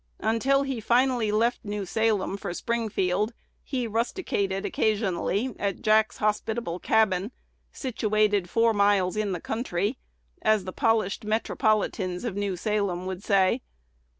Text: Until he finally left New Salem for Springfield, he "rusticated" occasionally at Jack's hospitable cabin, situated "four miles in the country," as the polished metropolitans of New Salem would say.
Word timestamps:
Until 0.21 0.63
he 0.63 0.81
finally 0.81 1.31
left 1.31 1.63
New 1.63 1.85
Salem 1.85 2.35
for 2.35 2.55
Springfield, 2.55 3.33
he 3.63 3.85
"rusticated" 3.85 4.65
occasionally 4.65 5.53
at 5.59 5.83
Jack's 5.83 6.17
hospitable 6.17 6.79
cabin, 6.79 7.31
situated 7.71 8.49
"four 8.49 8.73
miles 8.73 9.15
in 9.15 9.31
the 9.31 9.39
country," 9.39 9.99
as 10.41 10.63
the 10.65 10.73
polished 10.73 11.23
metropolitans 11.23 12.23
of 12.23 12.35
New 12.35 12.55
Salem 12.55 13.05
would 13.05 13.23
say. 13.23 13.61